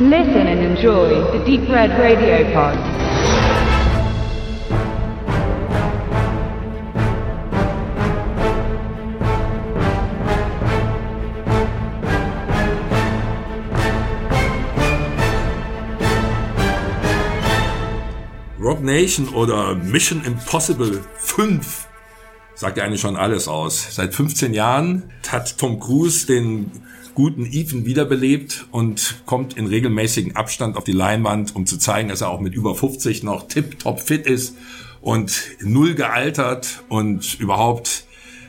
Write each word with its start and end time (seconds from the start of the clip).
Listen 0.00 0.46
and 0.46 0.60
enjoy 0.60 1.08
the 1.36 1.44
Deep 1.44 1.68
Red 1.68 1.90
Radio 1.98 2.52
Pod. 2.52 2.78
Rock 18.60 18.80
Nation 18.80 19.28
oder 19.34 19.74
Mission 19.74 20.24
Impossible 20.24 21.00
5 21.16 21.87
sagt 22.58 22.76
ja 22.76 22.84
eigentlich 22.84 23.00
schon 23.00 23.16
alles 23.16 23.46
aus. 23.46 23.94
Seit 23.94 24.14
15 24.14 24.52
Jahren 24.52 25.04
hat 25.28 25.58
Tom 25.58 25.78
Cruise 25.78 26.26
den 26.26 26.72
guten 27.14 27.46
Ethan 27.46 27.86
wiederbelebt 27.86 28.66
und 28.72 29.22
kommt 29.26 29.56
in 29.56 29.66
regelmäßigen 29.66 30.34
Abstand 30.34 30.76
auf 30.76 30.82
die 30.82 30.92
Leinwand, 30.92 31.54
um 31.54 31.66
zu 31.66 31.78
zeigen, 31.78 32.08
dass 32.08 32.20
er 32.20 32.30
auch 32.30 32.40
mit 32.40 32.54
über 32.54 32.74
50 32.74 33.22
noch 33.22 33.46
tip-top 33.46 34.00
fit 34.00 34.26
ist 34.26 34.56
und 35.00 35.40
null 35.60 35.94
gealtert 35.94 36.82
und 36.88 37.38
überhaupt 37.38 38.06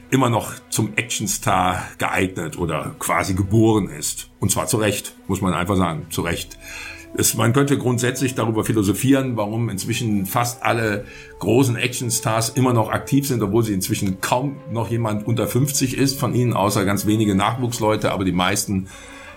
immer 0.10 0.30
noch 0.32 0.54
zum 0.72 0.94
Actionstar 0.96 1.84
geeignet 2.00 2.58
oder 2.58 2.96
quasi 2.98 3.36
geboren 3.36 3.90
ist. 3.90 4.32
Und 4.40 4.52
zwar 4.52 4.66
zu 4.66 4.78
Recht, 4.78 5.14
muss 5.28 5.42
man 5.42 5.54
einfach 5.54 5.78
sagen, 5.78 6.08
zu 6.10 6.22
Recht. 6.22 6.58
Es, 7.16 7.34
man 7.36 7.54
könnte 7.54 7.78
grundsätzlich 7.78 8.36
darüber 8.36 8.64
philosophieren, 8.64 9.36
warum 9.36 9.70
inzwischen 9.70 10.26
fast 10.26 10.64
alle 10.64 11.06
großen 11.40 11.76
Actionstars 11.76 12.50
immer 12.50 12.74
noch 12.74 12.90
aktiv 12.90 13.28
sind, 13.28 13.42
obwohl 13.42 13.64
sie 13.64 13.74
inzwischen 13.74 14.22
kaum 14.22 14.58
noch 14.72 14.90
jemand 14.90 15.26
unter 15.26 15.48
50 15.48 15.98
ist 15.98 16.20
von 16.20 16.36
ihnen, 16.36 16.54
außer 16.54 16.86
ganz 16.86 17.06
wenige 17.06 17.36
Nachwuchsleute, 17.36 18.12
aber 18.12 18.26
die 18.26 18.32
meisten 18.32 18.88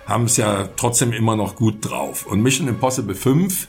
haben 0.07 0.25
es 0.25 0.37
ja 0.37 0.69
trotzdem 0.77 1.13
immer 1.13 1.37
noch 1.37 1.57
gut 1.57 1.77
drauf. 1.81 2.27
Und 2.27 2.43
Mission 2.43 2.69
Impossible 2.69 3.15
5, 3.15 3.69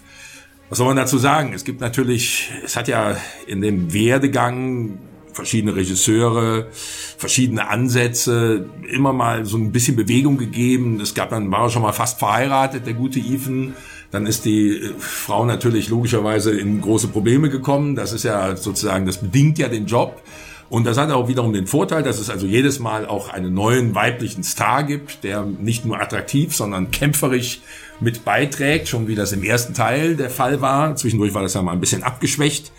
was 0.69 0.77
soll 0.77 0.87
man 0.87 0.97
dazu 0.97 1.17
sagen? 1.17 1.53
Es 1.53 1.63
gibt 1.63 1.79
natürlich, 1.81 2.51
es 2.65 2.75
hat 2.75 2.87
ja 2.87 3.15
in 3.47 3.61
dem 3.61 3.93
Werdegang 3.93 4.97
verschiedene 5.33 5.75
Regisseure, 5.75 6.67
verschiedene 7.17 7.67
Ansätze, 7.67 8.69
immer 8.89 9.13
mal 9.13 9.45
so 9.45 9.57
ein 9.57 9.71
bisschen 9.71 9.95
Bewegung 9.95 10.37
gegeben. 10.37 10.99
Es 10.99 11.13
gab 11.13 11.29
dann, 11.29 11.51
war 11.51 11.69
schon 11.69 11.81
mal 11.81 11.93
fast 11.93 12.19
verheiratet, 12.19 12.85
der 12.85 12.93
gute 12.93 13.19
Ethan. 13.19 13.75
Dann 14.13 14.27
ist 14.27 14.45
die 14.45 14.77
äh, 14.77 14.93
Frau 14.99 15.43
natürlich 15.43 15.89
logischerweise 15.89 16.51
in 16.51 16.79
große 16.81 17.07
Probleme 17.07 17.49
gekommen. 17.49 17.95
Das 17.95 18.13
ist 18.13 18.23
ja 18.23 18.55
sozusagen, 18.55 19.05
das 19.05 19.17
bedingt 19.17 19.57
ja 19.57 19.67
den 19.67 19.87
Job. 19.87 20.21
Und 20.69 20.85
das 20.85 20.97
hat 20.97 21.11
auch 21.11 21.27
wiederum 21.27 21.51
den 21.51 21.67
Vorteil, 21.67 22.03
dass 22.03 22.19
es 22.19 22.29
also 22.29 22.45
jedes 22.45 22.79
Mal 22.79 23.05
auch 23.05 23.29
einen 23.29 23.53
neuen 23.53 23.93
weiblichen 23.95 24.43
Star 24.43 24.83
gibt, 24.83 25.23
der 25.23 25.43
nicht 25.43 25.83
nur 25.85 25.99
attraktiv, 25.99 26.55
sondern 26.55 26.91
kämpferisch 26.91 27.61
mit 27.99 28.23
beiträgt, 28.23 28.87
schon 28.87 29.07
wie 29.07 29.15
das 29.15 29.31
im 29.33 29.43
ersten 29.43 29.73
Teil 29.73 30.15
der 30.15 30.29
Fall 30.29 30.61
war. 30.61 30.95
Zwischendurch 30.95 31.33
war 31.33 31.41
das 31.41 31.55
ja 31.55 31.61
mal 31.61 31.73
ein 31.73 31.79
bisschen 31.79 32.03
abgeschwächt. 32.03 32.71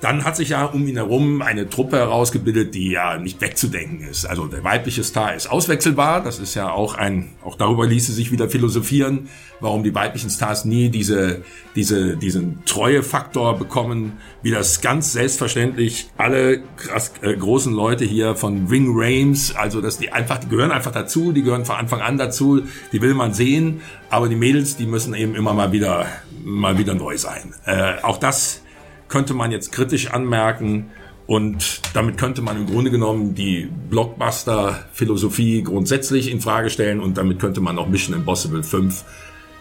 Dann 0.00 0.24
hat 0.24 0.36
sich 0.36 0.50
ja 0.50 0.66
um 0.66 0.86
ihn 0.86 0.96
herum 0.96 1.40
eine 1.40 1.70
Truppe 1.70 1.96
herausgebildet, 1.96 2.74
die 2.74 2.90
ja 2.90 3.16
nicht 3.16 3.40
wegzudenken 3.40 4.06
ist. 4.06 4.26
Also 4.26 4.46
der 4.46 4.62
weibliche 4.62 5.02
Star 5.02 5.34
ist 5.34 5.46
auswechselbar. 5.46 6.22
Das 6.22 6.38
ist 6.38 6.54
ja 6.54 6.70
auch 6.70 6.96
ein, 6.96 7.30
auch 7.42 7.56
darüber 7.56 7.86
ließe 7.86 8.12
sich 8.12 8.30
wieder 8.30 8.50
philosophieren, 8.50 9.30
warum 9.60 9.82
die 9.82 9.94
weiblichen 9.94 10.28
Stars 10.28 10.66
nie 10.66 10.90
diese, 10.90 11.42
diese, 11.76 12.18
diesen 12.18 12.62
Treuefaktor 12.66 13.58
bekommen, 13.58 14.18
wie 14.42 14.50
das 14.50 14.82
ganz 14.82 15.14
selbstverständlich 15.14 16.10
alle 16.18 16.62
krass, 16.76 17.12
äh, 17.22 17.34
großen 17.34 17.72
Leute 17.72 18.04
hier 18.04 18.36
von 18.36 18.70
Wing 18.70 18.88
Rames, 18.90 19.56
also 19.56 19.80
dass 19.80 19.96
die 19.96 20.12
einfach, 20.12 20.38
die 20.38 20.48
gehören 20.48 20.72
einfach 20.72 20.92
dazu, 20.92 21.32
die 21.32 21.42
gehören 21.42 21.64
von 21.64 21.76
Anfang 21.76 22.02
an 22.02 22.18
dazu, 22.18 22.62
die 22.92 23.00
will 23.00 23.14
man 23.14 23.32
sehen, 23.32 23.80
aber 24.10 24.28
die 24.28 24.36
Mädels, 24.36 24.76
die 24.76 24.86
müssen 24.86 25.14
eben 25.14 25.34
immer 25.34 25.54
mal 25.54 25.72
wieder, 25.72 26.06
mal 26.44 26.76
wieder 26.76 26.94
neu 26.94 27.16
sein. 27.16 27.54
Äh, 27.64 27.94
auch 28.02 28.18
das 28.18 28.60
könnte 29.08 29.34
man 29.34 29.50
jetzt 29.50 29.72
kritisch 29.72 30.10
anmerken. 30.10 30.90
Und 31.26 31.80
damit 31.92 32.18
könnte 32.18 32.40
man 32.40 32.56
im 32.56 32.66
Grunde 32.66 32.90
genommen 32.90 33.34
die 33.34 33.68
Blockbuster-Philosophie 33.90 35.62
grundsätzlich 35.64 36.30
in 36.30 36.40
Frage 36.40 36.70
stellen 36.70 37.00
und 37.00 37.18
damit 37.18 37.40
könnte 37.40 37.60
man 37.60 37.78
auch 37.78 37.88
Mission 37.88 38.14
Impossible 38.14 38.62
5, 38.62 39.04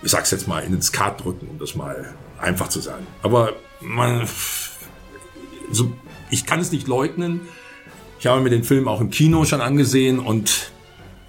ich 0.03 0.11
sag's 0.11 0.29
jetzt 0.29 0.47
mal, 0.47 0.63
ins 0.63 0.91
Kart 0.91 1.23
drücken, 1.23 1.47
um 1.47 1.57
das 1.57 1.75
mal 1.75 2.13
einfach 2.39 2.69
zu 2.69 2.81
sagen. 2.81 3.07
Aber 3.23 3.53
man, 3.81 4.27
so, 5.71 5.91
ich 6.29 6.45
kann 6.45 6.59
es 6.59 6.71
nicht 6.71 6.87
leugnen. 6.87 7.41
Ich 8.19 8.27
habe 8.27 8.41
mir 8.41 8.51
den 8.51 8.63
Film 8.63 8.87
auch 8.87 9.01
im 9.01 9.09
Kino 9.09 9.43
schon 9.45 9.61
angesehen 9.61 10.19
und 10.19 10.71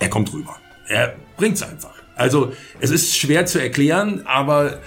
er 0.00 0.10
kommt 0.10 0.32
rüber. 0.34 0.56
Er 0.88 1.16
bringt's 1.38 1.62
einfach. 1.62 1.94
Also, 2.14 2.52
es 2.80 2.90
ist 2.90 3.16
schwer 3.16 3.46
zu 3.46 3.60
erklären, 3.60 4.26
aber 4.26 4.80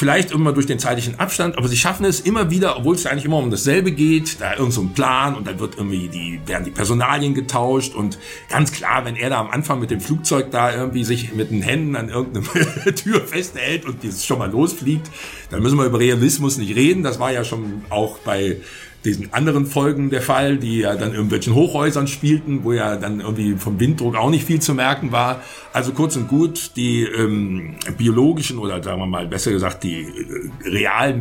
Vielleicht 0.00 0.30
immer 0.30 0.54
durch 0.54 0.64
den 0.64 0.78
zeitlichen 0.78 1.20
Abstand, 1.20 1.58
aber 1.58 1.68
sie 1.68 1.76
schaffen 1.76 2.06
es 2.06 2.20
immer 2.20 2.50
wieder, 2.50 2.78
obwohl 2.78 2.94
es 2.94 3.04
eigentlich 3.04 3.26
immer 3.26 3.36
um 3.36 3.50
dasselbe 3.50 3.92
geht, 3.92 4.40
da 4.40 4.56
irgend 4.56 4.72
so 4.72 4.80
ein 4.80 4.94
Plan 4.94 5.34
und 5.34 5.46
dann 5.46 5.60
wird 5.60 5.76
irgendwie 5.76 6.08
die, 6.08 6.40
werden 6.46 6.64
die 6.64 6.70
Personalien 6.70 7.34
getauscht 7.34 7.94
und 7.94 8.18
ganz 8.48 8.72
klar, 8.72 9.04
wenn 9.04 9.14
er 9.14 9.28
da 9.28 9.38
am 9.38 9.50
Anfang 9.50 9.78
mit 9.78 9.90
dem 9.90 10.00
Flugzeug 10.00 10.50
da 10.52 10.74
irgendwie 10.74 11.04
sich 11.04 11.34
mit 11.34 11.50
den 11.50 11.60
Händen 11.60 11.96
an 11.96 12.08
irgendeiner 12.08 12.46
Tür 12.94 13.20
festhält 13.26 13.84
und 13.84 14.02
dieses 14.02 14.24
schon 14.24 14.38
mal 14.38 14.50
losfliegt, 14.50 15.06
dann 15.50 15.62
müssen 15.62 15.76
wir 15.76 15.84
über 15.84 15.98
Realismus 15.98 16.56
nicht 16.56 16.74
reden. 16.74 17.02
Das 17.02 17.20
war 17.20 17.30
ja 17.30 17.44
schon 17.44 17.84
auch 17.90 18.20
bei 18.20 18.56
diesen 19.04 19.32
anderen 19.32 19.66
Folgen 19.66 20.10
der 20.10 20.20
Fall, 20.20 20.58
die 20.58 20.80
ja 20.80 20.94
dann 20.94 21.12
irgendwelchen 21.12 21.54
Hochhäusern 21.54 22.06
spielten, 22.06 22.64
wo 22.64 22.72
ja 22.72 22.96
dann 22.96 23.20
irgendwie 23.20 23.54
vom 23.56 23.80
Winddruck 23.80 24.16
auch 24.16 24.30
nicht 24.30 24.44
viel 24.44 24.60
zu 24.60 24.74
merken 24.74 25.10
war. 25.10 25.42
Also 25.72 25.92
kurz 25.92 26.16
und 26.16 26.28
gut, 26.28 26.72
die 26.76 27.04
ähm, 27.04 27.76
biologischen 27.96 28.58
oder 28.58 28.82
sagen 28.82 29.00
wir 29.00 29.06
mal 29.06 29.26
besser 29.26 29.52
gesagt, 29.52 29.84
die 29.84 30.02
äh, 30.02 30.68
real 30.68 31.18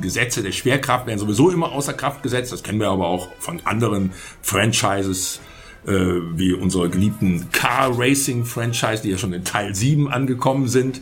Gesetze 0.00 0.42
der 0.42 0.52
Schwerkraft 0.52 1.06
werden 1.06 1.18
sowieso 1.18 1.50
immer 1.50 1.72
außer 1.72 1.94
Kraft 1.94 2.22
gesetzt. 2.22 2.52
Das 2.52 2.62
kennen 2.62 2.78
wir 2.78 2.90
aber 2.90 3.08
auch 3.08 3.28
von 3.38 3.60
anderen 3.64 4.12
Franchises 4.42 5.40
äh, 5.86 5.92
wie 6.36 6.52
unserer 6.52 6.88
geliebten 6.88 7.50
Car 7.50 7.98
Racing 7.98 8.44
Franchise, 8.44 9.02
die 9.02 9.10
ja 9.10 9.18
schon 9.18 9.32
in 9.32 9.44
Teil 9.44 9.74
7 9.74 10.08
angekommen 10.08 10.68
sind. 10.68 11.00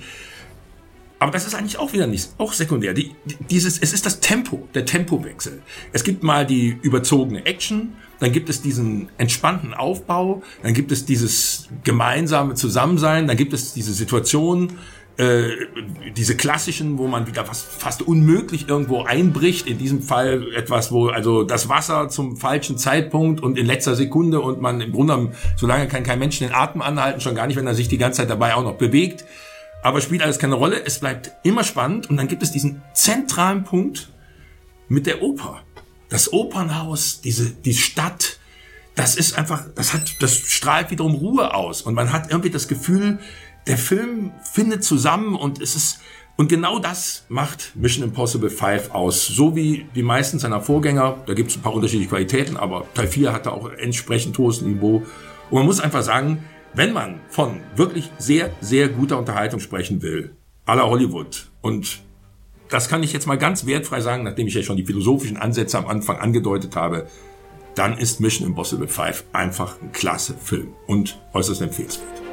Aber 1.19 1.33
das 1.33 1.47
ist 1.47 1.55
eigentlich 1.55 1.79
auch 1.79 1.93
wieder 1.93 2.07
nicht, 2.07 2.31
auch 2.39 2.53
sekundär. 2.53 2.95
Die, 2.95 3.15
dieses, 3.51 3.79
es 3.79 3.93
ist 3.93 4.07
das 4.07 4.21
Tempo, 4.21 4.69
der 4.75 4.85
Tempowechsel. 4.85 5.63
Es 5.93 6.05
gibt 6.05 6.23
mal 6.23 6.47
die 6.47 6.79
überzogene 6.83 7.45
Action, 7.45 7.95
dann 8.21 8.33
gibt 8.33 8.49
es 8.49 8.63
diesen 8.63 9.09
entspannten 9.19 9.75
Aufbau, 9.75 10.43
dann 10.63 10.75
gibt 10.75 10.93
es 10.93 11.05
dieses 11.05 11.69
gemeinsame 11.85 12.55
Zusammensein, 12.55 13.27
dann 13.27 13.37
gibt 13.37 13.53
es 13.53 13.75
diese 13.75 13.93
Situation, 13.93 14.79
äh, 15.19 15.51
diese 16.17 16.37
klassischen, 16.37 16.97
wo 16.99 17.09
man 17.09 17.27
wieder 17.27 17.45
fast, 17.45 17.67
fast 17.67 18.03
unmöglich 18.03 18.69
irgendwo 18.69 19.03
einbricht. 19.03 19.67
In 19.67 19.77
diesem 19.77 20.01
Fall 20.01 20.53
etwas, 20.55 20.93
wo 20.93 21.09
also 21.09 21.43
das 21.43 21.69
Wasser 21.69 22.09
zum 22.09 22.37
falschen 22.37 22.79
Zeitpunkt 22.79 23.43
und 23.43 23.59
in 23.59 23.67
letzter 23.67 23.97
Sekunde 23.97 24.41
und 24.41 24.61
man 24.61 24.81
im 24.81 24.93
Grunde, 24.93 25.33
solange 25.57 25.89
kann 25.89 26.05
kein 26.05 26.21
Mensch 26.21 26.39
den 26.39 26.55
Atem 26.55 26.83
anhalten, 26.83 27.21
schon 27.21 27.35
gar 27.35 27.49
nicht, 27.49 27.57
wenn 27.57 27.67
er 27.67 27.75
sich 27.75 27.89
die 27.89 27.99
ganze 27.99 28.19
Zeit 28.19 28.31
dabei 28.31 28.55
auch 28.55 28.63
noch 28.63 28.77
bewegt. 28.77 29.25
Aber 29.89 30.03
spielt 30.03 30.21
alles 30.21 30.39
keine 30.39 30.55
Rolle. 30.55 30.85
Es 30.85 31.01
bleibt 31.01 31.33
immer 31.45 31.65
spannend. 31.65 32.11
Und 32.11 32.19
dann 32.19 32.29
gibt 32.29 32.43
es 32.43 32.53
diesen 32.53 32.83
zentralen 32.93 33.65
Punkt 33.65 34.13
mit 34.87 35.07
der 35.07 35.23
Oper. 35.23 35.63
Das 36.11 36.31
Opernhaus, 36.31 37.23
diese, 37.23 37.49
die 37.49 37.73
Stadt, 37.73 38.39
das 38.97 39.17
ist 39.17 39.39
einfach, 39.39 39.65
das 39.75 39.95
hat, 39.95 40.17
das 40.21 40.37
strahlt 40.37 40.91
wiederum 40.91 41.15
Ruhe 41.15 41.55
aus. 41.55 41.81
Und 41.81 41.95
man 41.95 42.13
hat 42.13 42.31
irgendwie 42.31 42.51
das 42.51 42.69
Gefühl, 42.69 43.19
der 43.67 43.79
Film 43.79 44.33
findet 44.53 44.85
zusammen 44.85 45.35
und 45.35 45.59
es 45.63 45.75
ist, 45.75 46.01
und 46.37 46.51
genau 46.51 46.79
das 46.79 47.25
macht 47.31 47.73
Mission 47.75 48.05
Impossible 48.05 48.51
5 48.51 48.91
aus. 48.91 49.27
So 49.27 49.57
wie 49.57 49.87
die 49.95 50.03
meisten 50.03 50.39
seiner 50.39 50.61
Vorgänger. 50.61 51.17
Da 51.25 51.33
gibt 51.33 51.51
es 51.51 51.57
ein 51.57 51.63
paar 51.63 51.73
unterschiedliche 51.73 52.11
Qualitäten, 52.11 52.59
aber 52.59 52.87
Teil 52.93 53.09
4 53.09 53.33
hatte 53.33 53.53
auch 53.53 53.71
entsprechend 53.71 54.37
hohes 54.37 54.61
Niveau. 54.61 55.03
Und 55.49 55.59
man 55.59 55.65
muss 55.65 55.81
einfach 55.81 56.03
sagen, 56.03 56.45
wenn 56.75 56.93
man 56.93 57.21
von 57.29 57.61
wirklich 57.77 58.11
sehr, 58.19 58.51
sehr 58.61 58.89
guter 58.89 59.19
Unterhaltung 59.19 59.61
sprechen 59.61 60.03
will, 60.03 60.35
aller 60.67 60.89
Hollywood, 60.89 61.51
und 61.61 62.03
das 62.69 62.89
kann 62.89 63.03
ich 63.03 63.13
jetzt 63.13 63.27
mal 63.27 63.39
ganz 63.39 63.67
wertfrei 63.67 64.01
sagen, 64.01 64.25
nachdem 64.25 64.47
ich 64.47 64.55
ja 64.55 64.63
schon 64.63 64.77
die 64.77 64.85
philosophischen 64.85 65.37
Ansätze 65.37 65.79
am 65.79 65.87
Anfang 65.87 66.19
angedeutet 66.19 66.77
habe, 66.77 67.07
dann 67.75 67.97
ist 67.97 68.21
Mission 68.21 68.47
Impossible 68.47 68.89
5 68.89 69.25
einfach 69.33 69.81
ein 69.81 69.93
klasse 69.93 70.35
Film 70.35 70.75
und 70.87 71.19
äußerst 71.33 71.63
empfehlenswert. 71.63 72.28